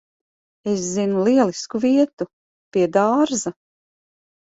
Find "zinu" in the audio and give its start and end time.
0.93-1.27